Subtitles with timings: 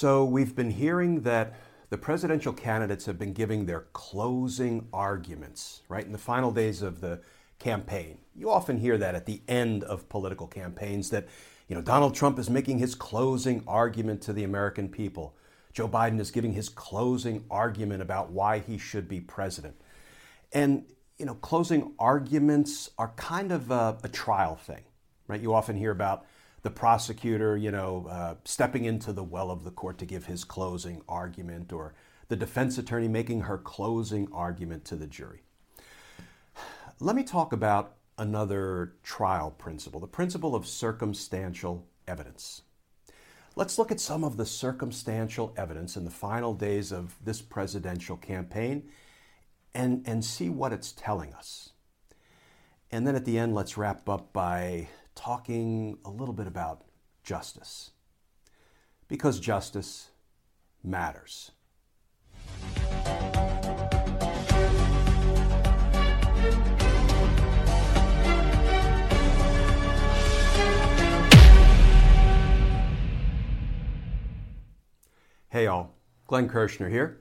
[0.00, 1.52] So, we've been hearing that
[1.90, 7.02] the presidential candidates have been giving their closing arguments, right, in the final days of
[7.02, 7.20] the
[7.58, 8.16] campaign.
[8.34, 11.28] You often hear that at the end of political campaigns that,
[11.68, 15.36] you know, Donald Trump is making his closing argument to the American people.
[15.74, 19.78] Joe Biden is giving his closing argument about why he should be president.
[20.50, 20.86] And,
[21.18, 24.84] you know, closing arguments are kind of a, a trial thing,
[25.28, 25.42] right?
[25.42, 26.24] You often hear about
[26.62, 30.44] the prosecutor, you know, uh, stepping into the well of the court to give his
[30.44, 31.94] closing argument, or
[32.28, 35.42] the defense attorney making her closing argument to the jury.
[37.00, 42.62] Let me talk about another trial principle the principle of circumstantial evidence.
[43.56, 48.16] Let's look at some of the circumstantial evidence in the final days of this presidential
[48.16, 48.88] campaign
[49.74, 51.70] and, and see what it's telling us.
[52.92, 54.88] And then at the end, let's wrap up by
[55.20, 56.82] talking a little bit about
[57.22, 57.90] justice.
[59.06, 60.08] Because justice
[60.82, 61.50] matters.
[75.50, 75.96] Hey, all.
[76.26, 77.20] Glenn Kirschner here.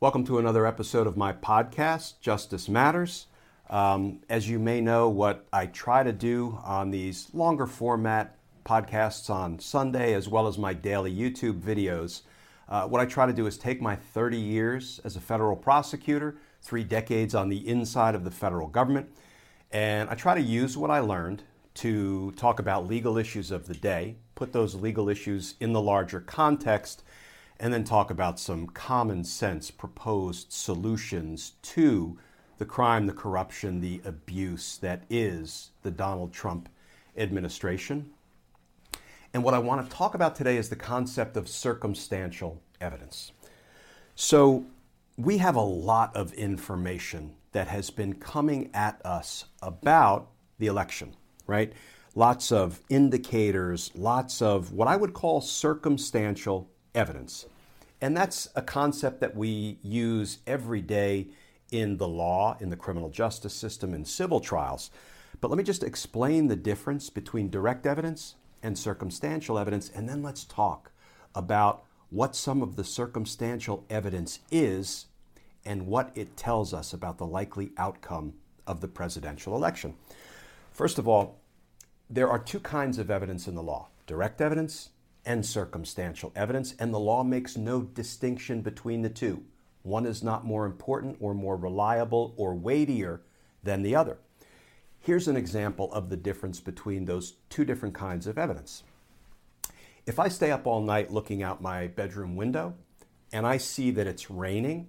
[0.00, 3.26] Welcome to another episode of my podcast, Justice Matters.
[3.70, 9.28] Um, as you may know, what I try to do on these longer format podcasts
[9.28, 12.22] on Sunday, as well as my daily YouTube videos,
[12.68, 16.36] uh, what I try to do is take my 30 years as a federal prosecutor,
[16.62, 19.10] three decades on the inside of the federal government,
[19.70, 21.42] and I try to use what I learned
[21.74, 26.20] to talk about legal issues of the day, put those legal issues in the larger
[26.20, 27.02] context,
[27.60, 32.18] and then talk about some common sense proposed solutions to
[32.58, 36.68] the crime, the corruption, the abuse that is the Donald Trump
[37.16, 38.10] administration.
[39.32, 43.32] And what I want to talk about today is the concept of circumstantial evidence.
[44.14, 44.66] So,
[45.16, 51.14] we have a lot of information that has been coming at us about the election,
[51.46, 51.72] right?
[52.14, 57.46] Lots of indicators, lots of what I would call circumstantial evidence.
[58.00, 61.28] And that's a concept that we use every day
[61.70, 64.90] in the law, in the criminal justice system, in civil trials.
[65.40, 70.22] But let me just explain the difference between direct evidence and circumstantial evidence, and then
[70.22, 70.90] let's talk
[71.34, 75.06] about what some of the circumstantial evidence is
[75.64, 78.32] and what it tells us about the likely outcome
[78.66, 79.94] of the presidential election.
[80.72, 81.40] First of all,
[82.08, 84.88] there are two kinds of evidence in the law direct evidence
[85.26, 89.44] and circumstantial evidence, and the law makes no distinction between the two.
[89.88, 93.22] One is not more important or more reliable or weightier
[93.62, 94.18] than the other.
[95.00, 98.82] Here's an example of the difference between those two different kinds of evidence.
[100.04, 102.74] If I stay up all night looking out my bedroom window
[103.32, 104.88] and I see that it's raining,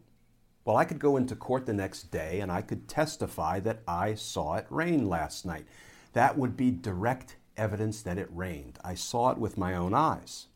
[0.66, 4.16] well, I could go into court the next day and I could testify that I
[4.16, 5.66] saw it rain last night.
[6.12, 8.80] That would be direct evidence that it rained.
[8.84, 10.48] I saw it with my own eyes.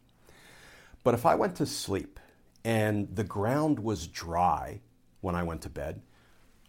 [1.03, 2.19] But if I went to sleep
[2.63, 4.81] and the ground was dry
[5.22, 6.01] when I went to bed,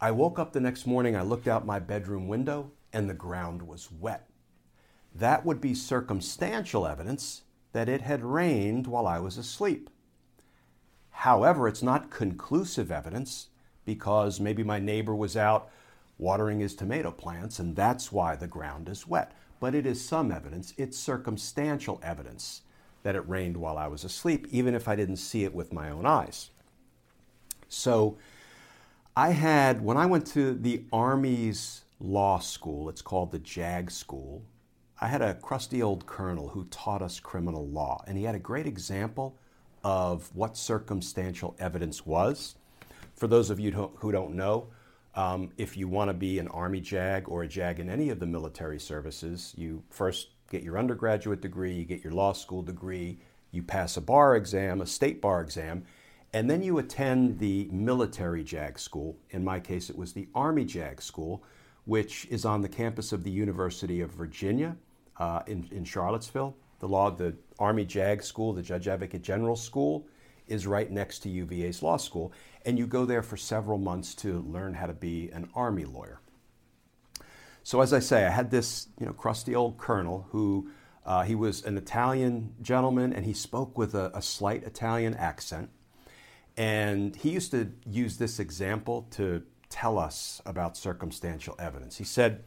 [0.01, 3.63] I woke up the next morning, I looked out my bedroom window, and the ground
[3.63, 4.29] was wet.
[5.15, 9.91] That would be circumstantial evidence that it had rained while I was asleep.
[11.11, 13.49] However, it's not conclusive evidence
[13.85, 15.71] because maybe my neighbor was out
[16.19, 19.33] watering his tomato plants and that's why the ground is wet
[19.65, 20.75] but it is some evidence.
[20.77, 22.61] It's circumstantial evidence
[23.05, 25.91] that it rained while I was asleep, even if I didn't see it with my
[25.91, 26.51] own eyes.
[27.69, 28.17] So
[29.17, 34.43] I had, when I went to the Army's law school, it's called the JAG school,
[35.01, 38.41] I had a crusty old colonel who taught us criminal law, and he had a
[38.41, 39.37] great example
[39.83, 42.57] of what circumstantial evidence was.
[43.17, 44.69] For those of you who don't know,
[45.15, 48.19] um, if you want to be an Army JAG or a JAG in any of
[48.19, 53.19] the military services, you first get your undergraduate degree, you get your law school degree,
[53.51, 55.85] you pass a bar exam, a state bar exam,
[56.33, 59.17] and then you attend the military JAG school.
[59.31, 61.45] In my case, it was the Army JAG school,
[61.85, 64.77] which is on the campus of the University of Virginia
[65.19, 66.57] uh, in, in Charlottesville.
[66.81, 70.07] The law, the Army JAG school, the Judge Advocate General School,
[70.49, 72.33] is right next to UVA's law school.
[72.67, 76.21] And you go there for several months to learn how to be an Army lawyer.
[77.67, 80.69] So, as I say, I had this you know, crusty old colonel who
[81.07, 85.71] uh, he was an Italian gentleman and he spoke with a, a slight Italian accent.
[86.59, 91.97] And he used to use this example to tell us about circumstantial evidence.
[91.97, 92.45] He said,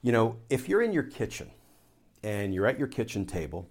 [0.00, 1.50] You know, if you're in your kitchen
[2.22, 3.68] and you're at your kitchen table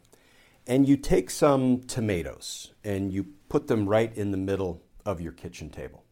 [0.68, 5.32] and you take some tomatoes and you put them right in the middle of your
[5.32, 6.04] kitchen table,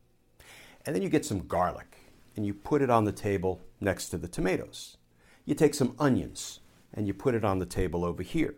[0.83, 1.95] and then you get some garlic
[2.36, 4.97] and you put it on the table next to the tomatoes.
[5.45, 6.59] You take some onions
[6.94, 8.56] and you put it on the table over here.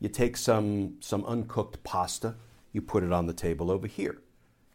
[0.00, 2.34] You take some, some uncooked pasta,
[2.72, 4.18] you put it on the table over here.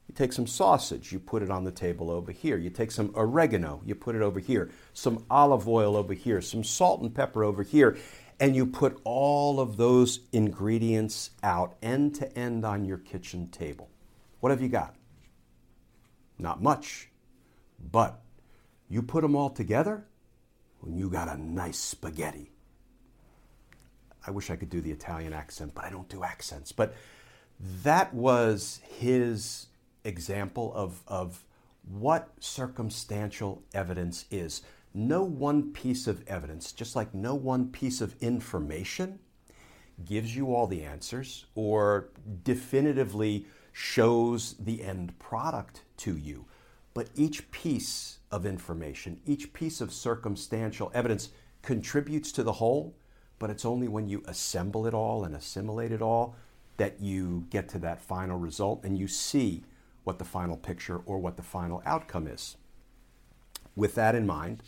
[0.08, 2.58] You take some sausage, you put it on the table over here.
[2.58, 4.72] You take some oregano, you put it over here.
[4.94, 7.98] Some olive oil over here, some salt and pepper over here.
[8.40, 13.90] And you put all of those ingredients out end to end on your kitchen table.
[14.40, 14.96] What have you got?
[16.38, 17.10] Not much.
[17.92, 18.22] But
[18.90, 20.06] you put them all together,
[20.86, 22.52] and you got a nice spaghetti.
[24.26, 26.72] I wish I could do the Italian accent, but I don't do accents.
[26.72, 26.94] But
[27.84, 29.68] that was his
[30.04, 31.44] example of, of
[31.88, 34.62] what circumstantial evidence is.
[34.94, 39.20] No one piece of evidence, just like no one piece of information,
[40.04, 42.10] gives you all the answers or
[42.44, 46.46] definitively shows the end product to you.
[46.98, 51.30] But each piece of information, each piece of circumstantial evidence
[51.62, 52.96] contributes to the whole,
[53.38, 56.34] but it's only when you assemble it all and assimilate it all
[56.78, 59.64] that you get to that final result and you see
[60.06, 62.58] what the final picture or what the final outcome is.
[63.76, 64.64] With that in mind,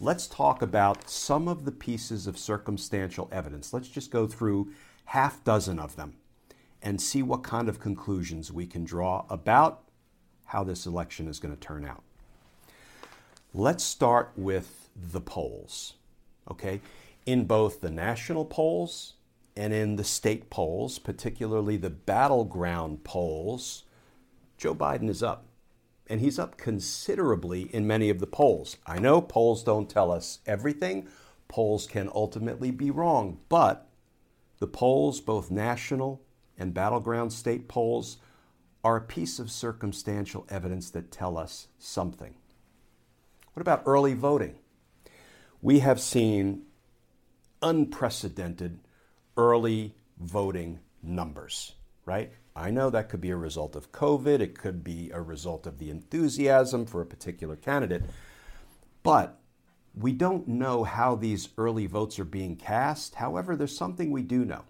[0.00, 3.74] let's talk about some of the pieces of circumstantial evidence.
[3.74, 4.72] Let's just go through
[5.04, 6.14] half dozen of them
[6.80, 9.83] and see what kind of conclusions we can draw about
[10.54, 12.04] how this election is going to turn out.
[13.52, 15.94] Let's start with the polls.
[16.48, 16.80] Okay?
[17.26, 19.14] In both the national polls
[19.56, 23.82] and in the state polls, particularly the battleground polls,
[24.56, 25.46] Joe Biden is up.
[26.06, 28.76] And he's up considerably in many of the polls.
[28.86, 31.08] I know polls don't tell us everything,
[31.48, 33.88] polls can ultimately be wrong, but
[34.60, 36.22] the polls, both national
[36.56, 38.18] and battleground state polls,
[38.84, 42.34] are a piece of circumstantial evidence that tell us something.
[43.54, 44.56] What about early voting?
[45.62, 46.64] We have seen
[47.62, 48.80] unprecedented
[49.38, 51.72] early voting numbers,
[52.04, 52.30] right?
[52.54, 55.78] I know that could be a result of COVID, it could be a result of
[55.78, 58.02] the enthusiasm for a particular candidate,
[59.02, 59.40] but
[59.94, 63.14] we don't know how these early votes are being cast.
[63.14, 64.64] However, there's something we do know.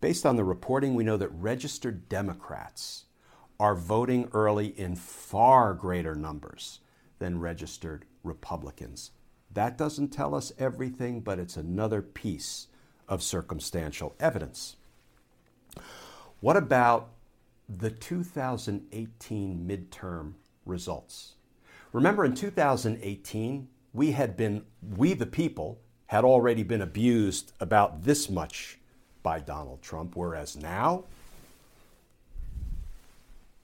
[0.00, 3.04] Based on the reporting, we know that registered Democrats
[3.62, 6.80] are voting early in far greater numbers
[7.20, 9.12] than registered Republicans.
[9.52, 12.66] That doesn't tell us everything, but it's another piece
[13.08, 14.74] of circumstantial evidence.
[16.40, 17.10] What about
[17.68, 20.32] the 2018 midterm
[20.66, 21.36] results?
[21.92, 24.64] Remember, in 2018, we had been,
[24.96, 28.80] we the people, had already been abused about this much
[29.22, 31.04] by Donald Trump, whereas now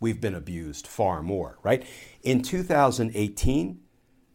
[0.01, 1.85] we've been abused far more, right?
[2.23, 3.81] In 2018,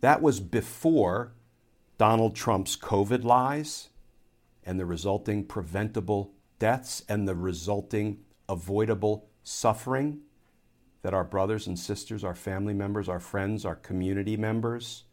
[0.02, 1.34] that was before
[1.98, 3.90] Donald Trump's COVID lies
[4.64, 10.22] and the resulting preventable deaths and the resulting avoidable suffering
[11.02, 15.04] that our brothers and sisters, our family members, our friends, our community members,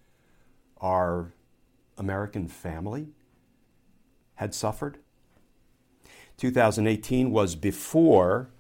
[0.81, 1.33] our
[1.99, 3.09] American family
[4.37, 4.99] had suffered.
[6.39, 8.51] 2018 was before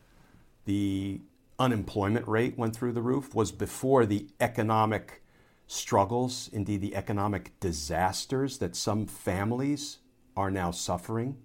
[0.66, 1.20] the
[1.60, 5.22] unemployment rate went through the roof, was before the economic
[5.66, 9.98] struggles, indeed the economic disasters that some families
[10.36, 11.36] are now suffering.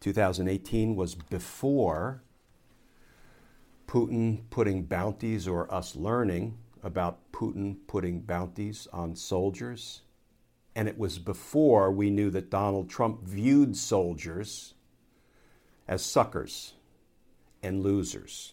[0.00, 2.22] 2018 was before
[3.86, 10.02] Putin putting bounties or us learning about Putin putting bounties on soldiers.
[10.76, 14.74] And it was before we knew that Donald Trump viewed soldiers
[15.88, 16.74] as suckers
[17.62, 18.52] and losers.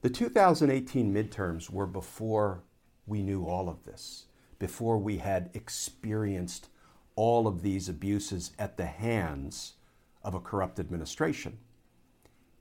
[0.00, 2.62] The 2018 midterms were before
[3.06, 4.26] we knew all of this,
[4.58, 6.68] before we had experienced
[7.16, 9.74] all of these abuses at the hands
[10.22, 11.58] of a corrupt administration.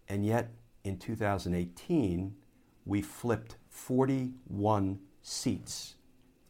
[0.10, 0.52] And yet,
[0.84, 2.36] in 2018,
[2.86, 5.96] we flipped 41 seats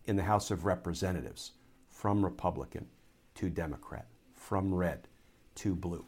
[0.06, 1.52] in the House of Representatives
[1.90, 2.86] from Republican
[3.36, 5.08] to Democrat, from red
[5.56, 6.06] to blue.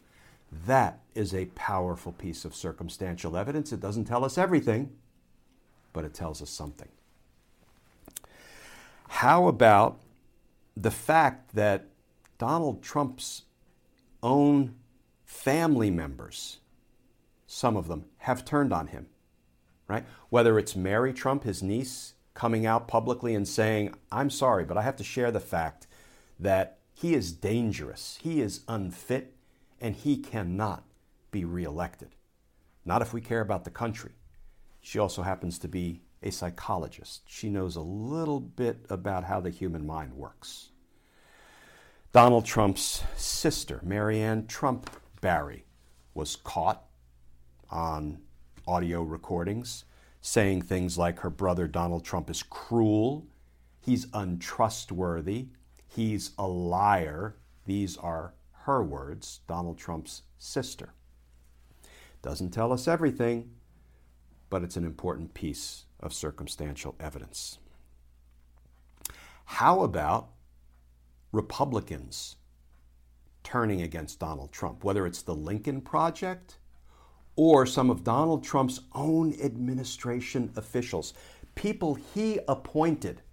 [0.51, 3.71] That is a powerful piece of circumstantial evidence.
[3.71, 4.91] It doesn't tell us everything,
[5.93, 6.87] but it tells us something.
[9.07, 9.99] How about
[10.75, 11.87] the fact that
[12.37, 13.43] Donald Trump's
[14.23, 14.75] own
[15.25, 16.59] family members,
[17.47, 19.07] some of them, have turned on him,
[19.87, 20.05] right?
[20.29, 24.83] Whether it's Mary Trump, his niece, coming out publicly and saying, I'm sorry, but I
[24.83, 25.87] have to share the fact
[26.39, 29.35] that he is dangerous, he is unfit,
[29.81, 30.83] and he cannot
[31.31, 32.15] be reelected.
[32.85, 34.13] Not if we care about the country.
[34.81, 37.21] She also happens to be a psychologist.
[37.27, 40.69] She knows a little bit about how the human mind works.
[42.11, 44.89] Donald Trump's sister, Maryanne Trump
[45.21, 45.65] Barry,
[46.13, 46.85] was caught
[47.69, 48.19] on
[48.67, 49.85] audio recordings
[50.21, 53.27] saying things like her brother Donald Trump is cruel,
[53.79, 55.47] he's untrustworthy,
[55.87, 57.35] he's a liar.
[57.65, 58.33] These are
[58.69, 60.93] her words, Donald Trump's sister.
[62.21, 63.49] Doesn't tell us everything,
[64.51, 67.57] but it's an important piece of circumstantial evidence.
[69.45, 70.29] How about
[71.31, 72.35] Republicans
[73.43, 76.59] turning against Donald Trump, whether it's the Lincoln Project
[77.35, 81.15] or some of Donald Trump's own administration officials,
[81.55, 83.23] people he appointed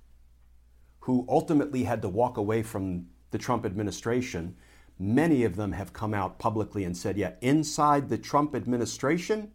[1.01, 4.57] who ultimately had to walk away from the Trump administration.
[4.99, 9.53] Many of them have come out publicly and said, yeah, inside the Trump administration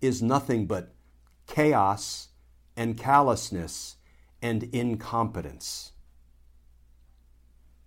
[0.00, 0.92] is nothing but
[1.46, 2.28] chaos
[2.76, 3.96] and callousness
[4.42, 5.92] and incompetence.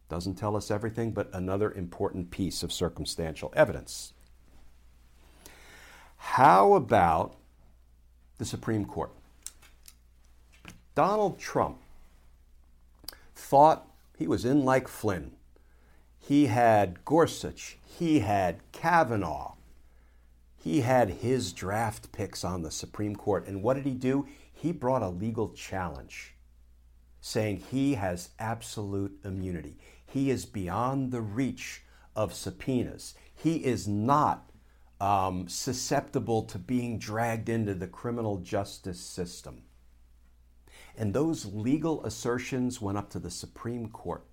[0.09, 4.13] Doesn't tell us everything, but another important piece of circumstantial evidence.
[6.17, 7.35] How about
[8.37, 9.11] the Supreme Court?
[10.95, 11.77] Donald Trump
[13.35, 13.87] thought
[14.17, 15.31] he was in like Flynn.
[16.25, 19.55] He had Gorsuch, he had Kavanaugh,
[20.55, 23.45] he had his draft picks on the Supreme Court.
[23.45, 24.25] And what did he do?
[24.53, 26.35] He brought a legal challenge
[27.19, 29.77] saying he has absolute immunity.
[30.05, 31.81] He is beyond the reach
[32.15, 33.15] of subpoenas.
[33.35, 34.49] He is not
[35.01, 39.63] um, susceptible to being dragged into the criminal justice system.
[40.97, 44.25] And those legal assertions went up to the Supreme Court.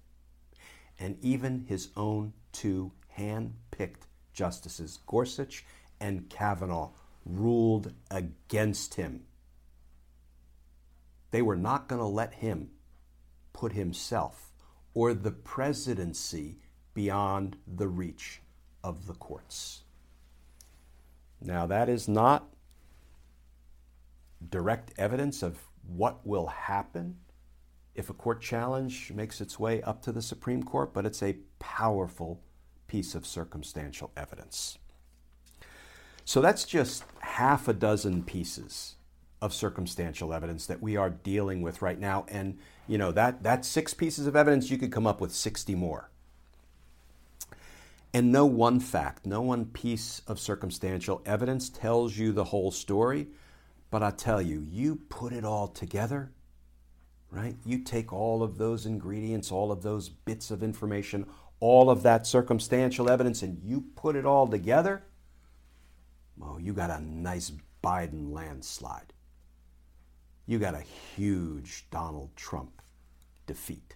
[1.00, 5.64] And even his own two hand picked justices, Gorsuch
[5.98, 6.90] and Kavanaugh,
[7.24, 9.22] ruled against him.
[11.30, 12.70] They were not going to let him
[13.52, 14.52] put himself
[14.94, 16.58] or the presidency
[16.94, 18.42] beyond the reach
[18.82, 19.82] of the courts.
[21.40, 22.48] Now, that is not
[24.48, 27.16] direct evidence of what will happen
[27.94, 31.36] if a court challenge makes its way up to the Supreme Court, but it's a
[31.58, 32.40] powerful
[32.86, 34.78] piece of circumstantial evidence.
[36.24, 38.96] So that's just half a dozen pieces
[39.42, 42.26] of circumstantial evidence that we are dealing with right now.
[42.28, 45.74] And, you know, that, that six pieces of evidence, you could come up with 60
[45.74, 46.10] more.
[48.12, 53.28] And no one fact, no one piece of circumstantial evidence tells you the whole story.
[53.90, 56.32] But I tell you, you put it all together,
[57.30, 57.56] right?
[57.64, 61.26] You take all of those ingredients, all of those bits of information,
[61.60, 65.02] all of that circumstantial evidence, and you put it all together.
[66.42, 69.12] Oh, you got a nice Biden landslide
[70.50, 70.82] you got a
[71.14, 72.82] huge Donald Trump
[73.46, 73.94] defeat.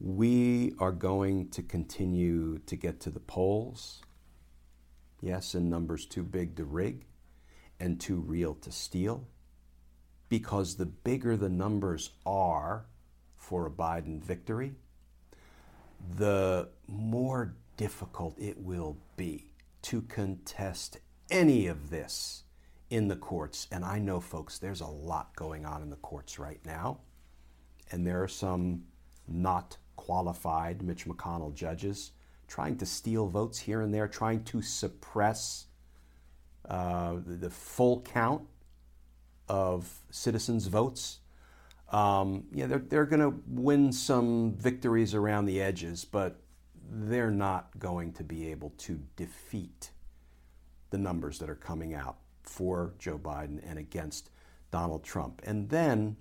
[0.00, 4.02] We are going to continue to get to the polls.
[5.20, 7.04] Yes, and numbers too big to rig
[7.84, 9.28] and too real to steal.
[10.30, 12.86] Because the bigger the numbers are
[13.36, 14.72] for a Biden victory,
[16.16, 19.50] the more difficult it will be
[19.82, 20.98] to contest
[21.30, 22.44] any of this
[22.88, 23.68] in the courts.
[23.70, 27.00] And I know, folks, there's a lot going on in the courts right now.
[27.90, 28.84] And there are some
[29.28, 32.12] not qualified Mitch McConnell judges
[32.48, 35.66] trying to steal votes here and there, trying to suppress
[36.68, 38.42] uh, the full count
[39.48, 41.20] of citizens' votes.
[41.90, 46.40] Um, yeah, they're, they're going to win some victories around the edges, but
[46.90, 49.90] they're not going to be able to defeat
[50.90, 54.30] the numbers that are coming out for Joe Biden and against
[54.70, 55.42] Donald Trump.
[55.44, 56.16] And then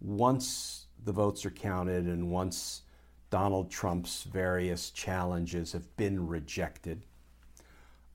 [0.00, 2.82] once the votes are counted and once
[3.30, 7.06] Donald Trump's various challenges have been rejected,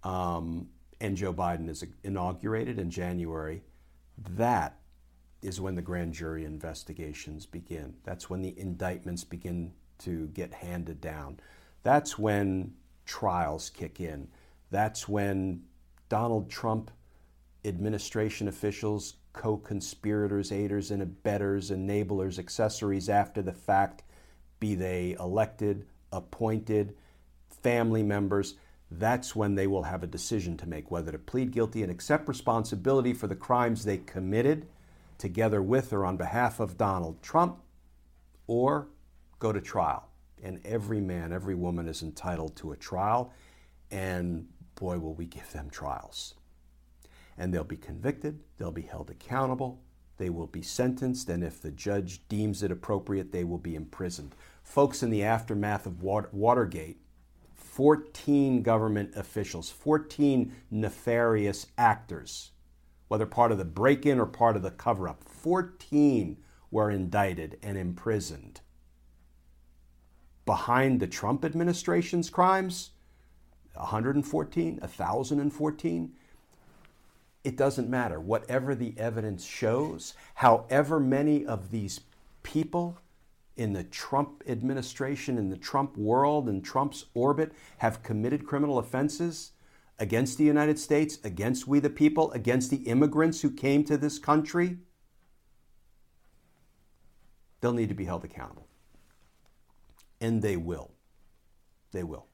[0.04, 0.68] um,
[1.06, 3.64] and Joe Biden is inaugurated in January,
[4.36, 4.80] that
[5.44, 7.94] is when the grand jury investigations begin.
[8.04, 11.40] That's when the indictments begin to get handed down.
[11.84, 12.74] That's when
[13.06, 14.28] trials kick in.
[14.72, 15.64] That's when
[16.10, 16.90] Donald Trump
[17.64, 24.02] administration officials, co conspirators, aiders and abettors, enablers, accessories after the fact,
[24.60, 26.96] be they elected, appointed,
[27.62, 28.56] family members,
[29.00, 32.28] that's when they will have a decision to make whether to plead guilty and accept
[32.28, 34.68] responsibility for the crimes they committed
[35.18, 37.60] together with or on behalf of Donald Trump
[38.48, 38.88] or
[39.40, 40.10] go to trial.
[40.44, 43.34] And every man, every woman is entitled to a trial,
[43.90, 46.36] and boy, will we give them trials.
[47.38, 49.82] And they'll be convicted, they'll be held accountable,
[50.18, 54.36] they will be sentenced, and if the judge deems it appropriate, they will be imprisoned.
[54.64, 57.00] Folks, in the aftermath of Watergate,
[57.76, 62.52] 14 government officials, 14 nefarious actors,
[63.10, 66.38] whether part of the break in or part of the cover up, 14
[66.72, 68.62] were indicted and imprisoned.
[70.46, 72.92] Behind the Trump administration's crimes,
[73.74, 76.14] 114, 1,014,
[77.44, 78.22] it doesn't matter.
[78.22, 82.00] Whatever the evidence shows, however many of these
[82.42, 83.00] people
[83.58, 89.52] in the Trump administration, in the Trump world, in Trump's orbit have committed criminal offenses
[89.98, 94.20] against the United States, against we the people, against the immigrants who came to this
[94.20, 94.78] country,
[97.62, 98.68] they'll need to be held accountable.
[100.20, 100.92] And they will.
[101.92, 102.26] They will.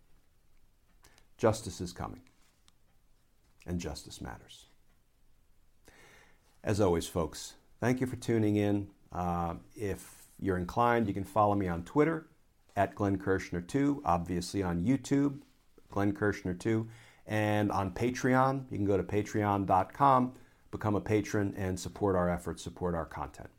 [1.37, 2.21] Justice is coming.
[3.67, 4.65] And justice matters.
[6.63, 8.87] As always, folks, thank you for tuning in.
[9.11, 12.27] Uh, if you're inclined, you can follow me on Twitter
[12.75, 15.39] at Glenn Kirschner2, obviously on YouTube,
[15.89, 16.87] Glenn Kirschner2,
[17.27, 18.65] and on Patreon.
[18.71, 20.33] You can go to patreon.com,
[20.71, 23.49] become a patron, and support our efforts, support our content.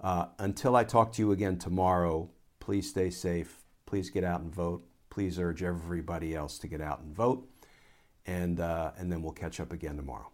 [0.00, 2.30] Uh, until I talk to you again tomorrow,
[2.60, 3.62] please stay safe.
[3.86, 4.84] Please get out and vote.
[5.10, 7.48] Please urge everybody else to get out and vote.
[8.26, 10.30] And, uh, and then we'll catch up again tomorrow.